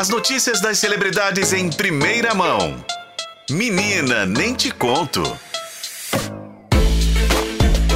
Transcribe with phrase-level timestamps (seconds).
[0.00, 2.82] As notícias das celebridades em primeira mão.
[3.50, 5.22] Menina, nem te conto.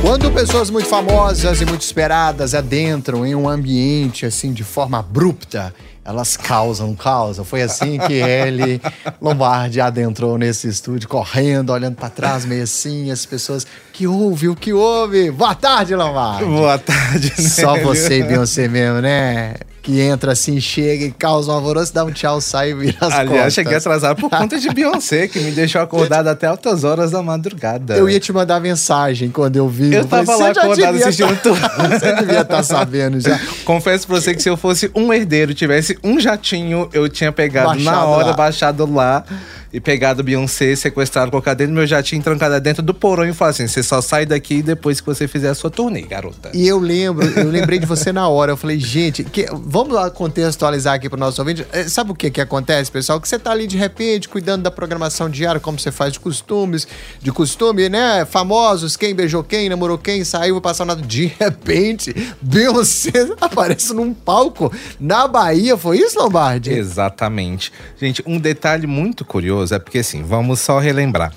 [0.00, 5.72] Quando pessoas muito famosas e muito esperadas adentram em um ambiente assim de forma abrupta,
[6.04, 7.44] elas causam causa.
[7.44, 8.82] Foi assim que ele,
[9.20, 13.64] Lombardi, adentrou nesse estúdio, correndo, olhando para trás, meio assim, as pessoas.
[13.92, 14.48] Que houve?
[14.48, 15.30] O que houve?
[15.30, 16.46] Boa tarde, Lombardi.
[16.46, 17.48] Boa tarde, né?
[17.48, 19.54] Só você e Beyoncé mesmo, né?
[19.82, 23.12] Que entra assim, chega e causa um alvoroço, dá um tchau, sai e vira as
[23.12, 23.54] Aliás, costas.
[23.54, 27.96] cheguei atrasado por conta de Beyoncé, que me deixou acordado até altas horas da madrugada.
[27.96, 29.92] Eu ia te mandar mensagem quando eu vi.
[29.92, 31.60] Eu tava lá acordado assistindo tudo.
[31.90, 33.40] você devia estar tá sabendo já.
[33.64, 37.70] Confesso pra você que se eu fosse um herdeiro, tivesse um jatinho, eu tinha pegado
[37.70, 38.32] baixado na hora, lá.
[38.34, 39.24] baixado lá
[39.72, 43.52] e pegado Beyoncé, sequestrado, colocado dentro do meu jatinho, trancado dentro do porão e falar
[43.52, 46.50] assim: você só sai daqui depois que você fizer a sua turnê, garota.
[46.52, 48.52] E eu lembro, eu lembrei de você na hora.
[48.52, 51.66] Eu falei, gente, que, vamos lá contextualizar aqui pro nosso ouvinte.
[51.72, 53.18] É, sabe o que que acontece, pessoal?
[53.18, 56.86] Que você tá ali de repente cuidando da programação diária, como você faz de costumes,
[57.20, 58.26] de costume, né?
[58.26, 61.00] Famosos, quem beijou quem, namorou quem, saiu, passar nada.
[61.00, 64.70] De repente, Beyoncé aparece num palco
[65.00, 65.78] na Bahia.
[65.78, 66.70] Foi isso, Lombardi?
[66.70, 67.72] Exatamente.
[67.98, 71.32] Gente, um detalhe muito curioso é porque assim, vamos só relembrar.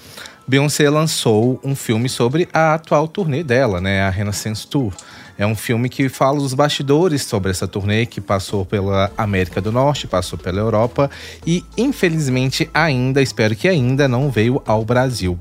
[0.48, 4.94] Beyoncé lançou um filme sobre a atual turnê dela, né, a Renaissance Tour.
[5.38, 9.72] É um filme que fala os bastidores sobre essa turnê que passou pela América do
[9.72, 11.10] Norte, passou pela Europa
[11.46, 15.38] e, infelizmente, ainda, espero que ainda não veio ao Brasil.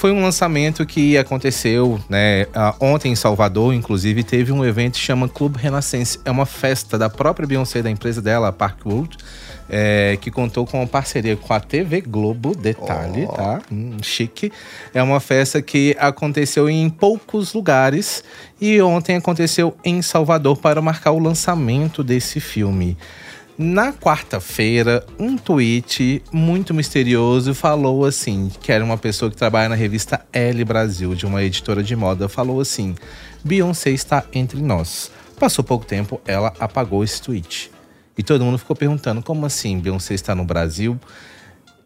[0.00, 2.46] Foi um lançamento que aconteceu né,
[2.80, 6.18] ontem em Salvador, inclusive teve um evento que chama Clube Renascense.
[6.24, 9.18] É uma festa da própria Beyoncé, da empresa dela, a Parkwood,
[9.68, 13.32] é, que contou com uma parceria com a TV Globo, detalhe, oh.
[13.34, 13.60] tá?
[13.70, 14.50] Hum, chique.
[14.94, 18.24] É uma festa que aconteceu em poucos lugares
[18.58, 22.96] e ontem aconteceu em Salvador para marcar o lançamento desse filme.
[23.62, 29.74] Na quarta-feira, um tweet muito misterioso falou assim: que era uma pessoa que trabalha na
[29.74, 32.94] revista Elle Brasil, de uma editora de moda, falou assim:
[33.44, 35.12] Beyoncé está entre nós.
[35.38, 37.70] Passou pouco tempo, ela apagou esse tweet.
[38.16, 40.98] E todo mundo ficou perguntando: como assim Beyoncé está no Brasil?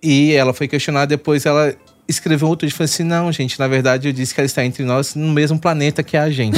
[0.01, 1.75] E ela foi questionada depois, ela
[2.07, 4.85] escreveu outro e falou assim: não, gente, na verdade eu disse que ela está entre
[4.85, 6.57] nós no mesmo planeta que a gente.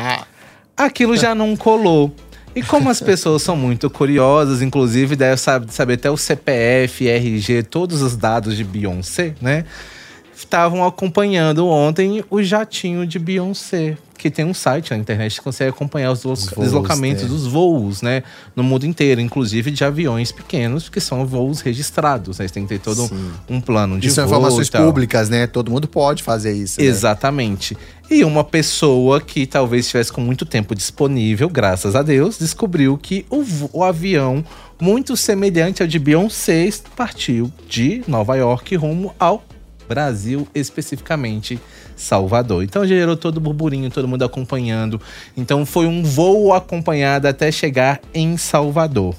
[0.74, 2.16] Aquilo já não colou.
[2.60, 8.02] E como as pessoas são muito curiosas, inclusive deve saber até o CPF, RG, todos
[8.02, 9.64] os dados de Beyoncé, né?
[10.40, 15.70] Estavam acompanhando ontem o jatinho de Beyoncé que tem um site na internet que consegue
[15.70, 17.26] acompanhar os, os voos, deslocamentos é.
[17.26, 18.22] dos voos, né?
[18.54, 22.46] No mundo inteiro, inclusive de aviões pequenos, que são voos registrados, né?
[22.46, 24.28] Você tem que ter todo um, um, plano de isso voo.
[24.28, 25.46] São informações públicas, né?
[25.46, 26.80] Todo mundo pode fazer isso.
[26.80, 26.86] Né?
[26.86, 27.76] Exatamente.
[28.10, 33.24] E uma pessoa que talvez estivesse com muito tempo disponível, graças a Deus, descobriu que
[33.30, 34.44] o, o avião,
[34.78, 39.42] muito semelhante ao de Beyoncé, partiu de Nova York rumo ao
[39.90, 41.58] Brasil, especificamente
[41.96, 42.62] Salvador.
[42.62, 45.00] Então gerou todo burburinho, todo mundo acompanhando.
[45.36, 49.16] Então foi um voo acompanhado até chegar em Salvador.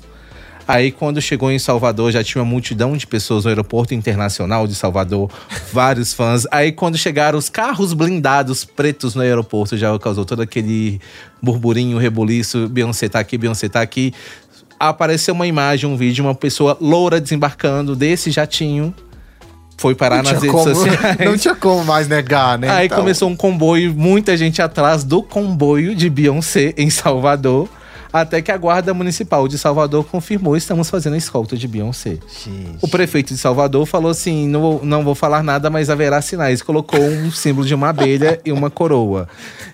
[0.66, 4.74] Aí, quando chegou em Salvador, já tinha uma multidão de pessoas no aeroporto internacional de
[4.74, 5.30] Salvador,
[5.74, 6.48] vários fãs.
[6.50, 11.02] Aí, quando chegaram os carros blindados pretos no aeroporto, já causou todo aquele
[11.42, 12.70] burburinho, rebuliço.
[12.70, 14.14] Beyoncé tá aqui, Beyoncé tá aqui.
[14.80, 18.96] Apareceu uma imagem, um vídeo, uma pessoa loura desembarcando desse jatinho
[19.81, 21.18] foi parar nas redes como, sociais.
[21.25, 22.69] Não tinha como mais negar, né?
[22.69, 23.00] Aí então...
[23.00, 27.68] começou um comboio, muita gente atrás do comboio de Beyoncé em Salvador.
[28.14, 32.18] Até que a Guarda Municipal de Salvador confirmou estamos fazendo a escolta de Beyoncé.
[32.44, 32.78] Gente.
[32.82, 36.62] O prefeito de Salvador falou assim: não, não vou falar nada, mas haverá sinais.
[36.62, 39.28] Colocou um símbolo de uma abelha e uma coroa.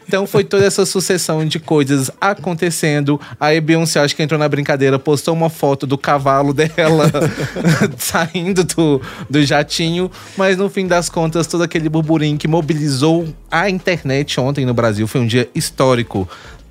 [0.08, 3.20] Então foi toda essa sucessão de coisas acontecendo.
[3.40, 7.12] Aí Beyoncé, acho que entrou na brincadeira, postou uma foto do cavalo dela
[7.97, 10.09] saindo do, do jatinho.
[10.38, 15.08] Mas no fim das contas, todo aquele burburinho que mobilizou a internet ontem no Brasil
[15.08, 16.28] foi um dia histórico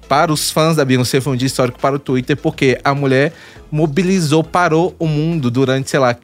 [0.09, 3.33] para os fãs da Beyoncé foi um dia histórico para o Twitter, porque a mulher
[3.71, 6.17] mobilizou, parou o mundo durante, sei lá,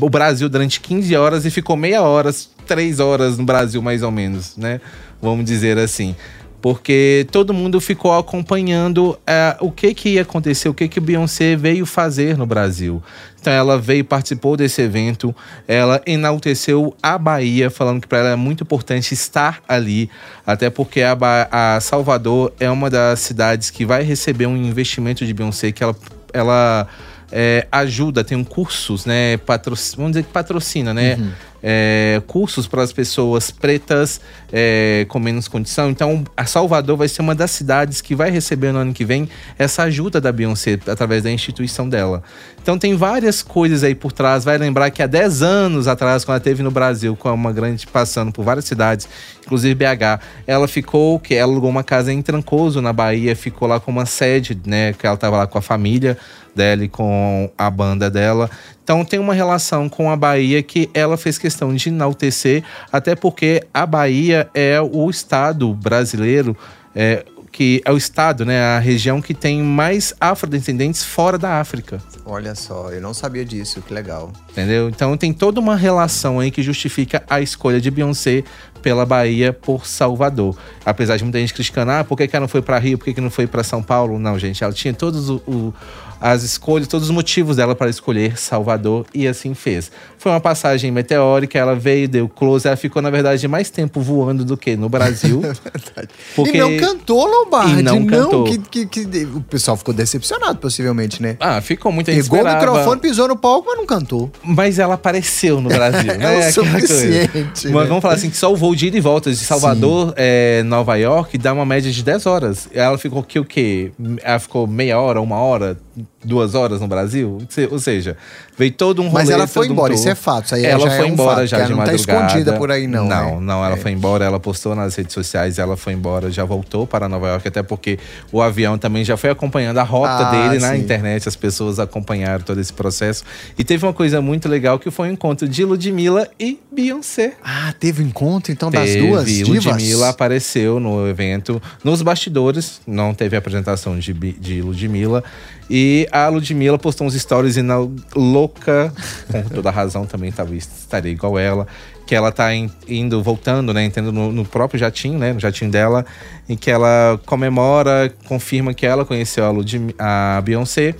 [0.00, 2.30] o Brasil durante 15 horas e ficou meia hora,
[2.66, 4.80] três horas no Brasil, mais ou menos, né?
[5.20, 6.16] Vamos dizer assim
[6.62, 11.56] porque todo mundo ficou acompanhando é, o que que ia acontecer, o que que Beyoncé
[11.56, 13.02] veio fazer no Brasil.
[13.40, 15.34] Então ela veio, participou desse evento,
[15.66, 20.08] ela enalteceu a Bahia, falando que para ela é muito importante estar ali,
[20.46, 25.26] até porque a, ba a Salvador é uma das cidades que vai receber um investimento
[25.26, 25.96] de Beyoncé que ela,
[26.32, 26.86] ela
[27.32, 29.36] é, ajuda, tem um cursos, né?
[29.38, 31.16] Patroc vamos dizer que patrocina, né?
[31.18, 31.32] Uhum
[31.62, 34.20] é, cursos para as pessoas pretas
[34.52, 35.90] é, com menos condição.
[35.90, 39.28] Então, a Salvador vai ser uma das cidades que vai receber no ano que vem
[39.58, 42.22] essa ajuda da Beyoncé através da instituição dela.
[42.60, 44.44] Então, tem várias coisas aí por trás.
[44.44, 47.86] Vai lembrar que há 10 anos atrás, quando ela teve no Brasil, com uma grande
[47.86, 49.08] passando por várias cidades,
[49.44, 53.78] inclusive BH, ela ficou, que ela alugou uma casa em Trancoso, na Bahia, ficou lá
[53.78, 56.16] com uma sede, né, que ela estava lá com a família
[56.54, 58.50] dela e com a banda dela.
[58.82, 63.64] Então tem uma relação com a Bahia que ela fez questão de enaltecer, até porque
[63.72, 66.56] a Bahia é o estado brasileiro
[66.94, 72.00] é, que é o estado, né, a região que tem mais afrodescendentes fora da África.
[72.24, 74.32] Olha só, eu não sabia disso, que legal.
[74.52, 74.88] Entendeu?
[74.90, 78.44] Então tem toda uma relação aí que justifica a escolha de Beyoncé
[78.82, 80.56] pela Bahia por Salvador.
[80.84, 83.04] Apesar de muita gente criticando, ah, por que, que ela não foi para Rio, por
[83.04, 84.18] que, que não foi para São Paulo?
[84.18, 85.74] Não, gente, ela tinha todos o, o
[86.22, 89.90] as escolhas, todos os motivos dela para escolher Salvador e assim fez.
[90.16, 94.44] Foi uma passagem meteórica, ela veio, deu close, ela ficou, na verdade, mais tempo voando
[94.44, 95.42] do que no Brasil.
[95.96, 96.06] é.
[96.36, 96.56] Porque...
[96.56, 97.80] E não cantou, Lombardi.
[97.80, 98.44] E não, não cantou.
[98.44, 101.36] Que, que, que, o pessoal ficou decepcionado, possivelmente, né?
[101.40, 104.30] Ah, ficou muito Pegou o microfone, pisou no palco, mas não cantou.
[104.44, 106.46] Mas ela apareceu no Brasil, né?
[106.46, 107.66] é o suficiente.
[107.68, 107.72] Né?
[107.72, 110.62] Mas vamos falar assim, que só o voo de ida e volta de Salvador, é,
[110.64, 112.68] Nova York, dá uma média de 10 horas.
[112.72, 113.92] Ela ficou que o quê?
[114.22, 115.76] Ela ficou meia hora, uma hora,
[116.24, 117.38] duas horas no Brasil.
[117.70, 118.16] Ou seja,
[118.56, 119.14] veio todo um rolê.
[119.14, 120.46] Mas ela foi embora, um isso é fato.
[120.46, 122.06] Isso aí ela já foi é um embora fato, já de não madrugada.
[122.06, 123.06] Tá escondida por aí, não.
[123.06, 123.46] Não, né?
[123.46, 123.78] não, ela é.
[123.78, 127.48] foi embora, ela postou nas redes sociais, ela foi embora, já voltou para Nova York,
[127.48, 127.98] até porque
[128.30, 130.80] o avião também já foi acompanhando a rota Ah, dele na sim.
[130.80, 133.24] internet, as pessoas acompanharam todo esse processo.
[133.58, 137.34] E teve uma coisa muito legal que foi o encontro de Ludmilla e Beyoncé.
[137.44, 139.64] Ah, teve encontro então das Teve, duas divas?
[139.64, 145.22] Ludmilla apareceu no evento, nos bastidores, não teve apresentação de, de Ludmilla.
[145.70, 147.76] E a Ludmilla postou uns stories e na
[148.14, 148.92] louca,
[149.30, 151.66] com toda razão também tava, estaria igual ela,
[152.06, 155.70] que ela tá in- indo, voltando, né, entrando no, no próprio jatinho, né, no jatinho
[155.70, 156.04] dela,
[156.48, 160.94] em que ela comemora, confirma que ela conheceu a, Ludmi- a Beyoncé.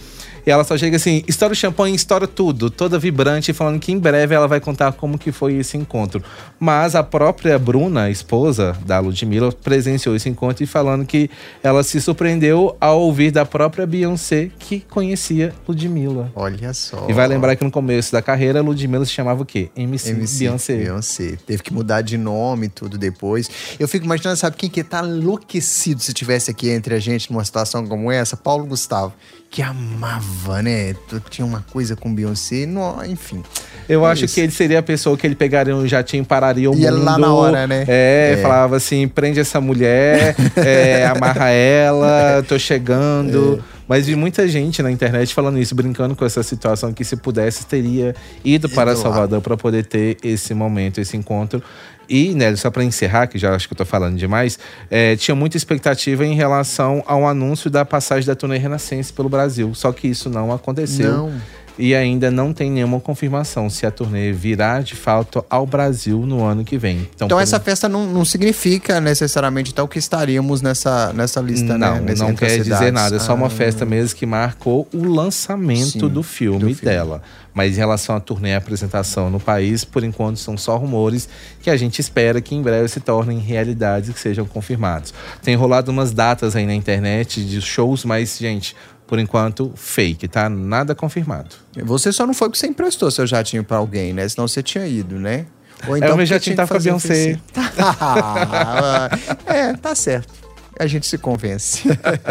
[0.46, 3.98] E ela só chega assim, estoura o champanhe, estoura tudo, toda vibrante, falando que em
[3.98, 6.22] breve ela vai contar como que foi esse encontro.
[6.58, 11.30] Mas a própria Bruna, esposa da Ludmilla, presenciou esse encontro e falando que
[11.62, 16.32] ela se surpreendeu ao ouvir da própria Beyoncé que conhecia Ludmilla.
[16.34, 17.06] Olha só.
[17.08, 19.70] E vai lembrar que no começo da carreira, a Ludmilla se chamava o quê?
[19.76, 20.76] MC, MC Beyoncé.
[20.76, 21.36] Beyoncé.
[21.46, 23.48] Teve que mudar de nome e tudo depois.
[23.78, 27.44] Eu fico imaginando, sabe quem que tá enlouquecido se tivesse aqui entre a gente numa
[27.44, 28.36] situação como essa?
[28.36, 29.12] Paulo Gustavo.
[29.52, 30.94] Que amava, né?
[31.28, 33.42] Tinha uma coisa com Beyoncé, não, enfim.
[33.86, 34.34] Eu acho Isso.
[34.34, 37.04] que ele seria a pessoa que ele pegaria um jatinho, pararia o mundo.
[37.04, 37.84] lá na hora, né?
[37.86, 38.42] É, É.
[38.42, 43.62] falava assim, prende essa mulher, é, amarra ela, tô chegando.
[43.92, 47.66] Mas vi muita gente na internet falando isso, brincando com essa situação, que se pudesse,
[47.66, 48.96] teria ido para.
[48.96, 51.62] Salvador para poder ter esse momento, esse encontro.
[52.08, 54.58] E, Nélio, só para encerrar, que já acho que eu tô falando demais,
[54.90, 59.74] é, tinha muita expectativa em relação ao anúncio da passagem da turnê Renascença pelo Brasil.
[59.74, 61.12] Só que isso não aconteceu.
[61.12, 61.34] Não.
[61.78, 66.44] E ainda não tem nenhuma confirmação se a turnê virá de fato ao Brasil no
[66.44, 67.08] ano que vem.
[67.14, 71.94] Então por- essa festa não, não significa necessariamente então que estaríamos nessa, nessa lista, não,
[71.94, 72.00] né?
[72.00, 73.16] Nesse não as quer dizer nada.
[73.16, 73.50] É só uma Ah.
[73.50, 76.74] festa mesmo que marcou o lançamento Sim, do, filme do filme.
[76.82, 77.22] dela.
[77.54, 81.28] Mas em relação à turnê e apresentação no país, por enquanto são só rumores
[81.60, 85.12] que a gente espera que em breve se tornem realidades e que sejam confirmados.
[85.42, 88.74] Tem rolado umas datas aí na internet de shows, mas, gente,
[89.06, 90.48] por enquanto, fake, tá?
[90.48, 91.50] Nada confirmado.
[91.84, 94.28] Você só não foi porque você emprestou seu jatinho pra alguém, né?
[94.28, 95.46] Senão você tinha ido, né?
[95.86, 97.38] Ou É, o meu porque jatinho tá com a Beyoncé.
[99.46, 100.32] é, tá certo.
[100.78, 101.82] A gente se convence.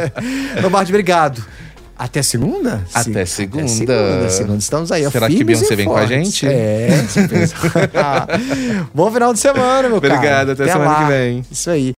[0.62, 1.44] Lombardi, obrigado.
[1.98, 2.84] Até segunda?
[2.94, 3.64] Até segunda.
[3.64, 4.30] Até segunda.
[4.30, 4.58] segunda.
[4.58, 5.10] Estamos aí.
[5.12, 6.48] Será que Beyoncé vem com a gente?
[6.48, 6.90] É.
[8.92, 10.16] Bom final de semana, meu cara.
[10.16, 11.04] Obrigado, até semana lá.
[11.04, 11.46] que vem.
[11.52, 11.94] Isso aí.